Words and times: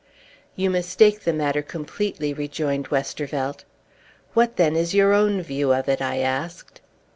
"You 0.55 0.71
mistake 0.71 1.25
the 1.25 1.31
matter 1.31 1.61
completely," 1.61 2.33
rejoined 2.33 2.87
Westervelt. 2.89 3.65
"What, 4.33 4.55
then, 4.55 4.75
is 4.75 4.95
your 4.95 5.13
own 5.13 5.43
view 5.43 5.71
of 5.73 5.87
it?" 5.87 6.01
I 6.01 6.17
asked. 6.17 6.81